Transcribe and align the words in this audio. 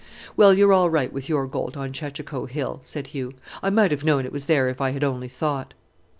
"Well, 0.35 0.51
you're 0.55 0.73
all 0.73 0.89
right 0.89 1.13
with 1.13 1.29
your 1.29 1.45
gold 1.45 1.77
on 1.77 1.93
Chechacho 1.93 2.47
Hill," 2.47 2.79
said 2.81 3.05
Hugh. 3.05 3.35
"I 3.61 3.69
might 3.69 3.91
have 3.91 4.03
known 4.03 4.25
it 4.25 4.31
was 4.33 4.47
there 4.47 4.67
if 4.67 4.81
I 4.81 4.89
had 4.89 5.03
only 5.03 5.27
thought." 5.27 5.75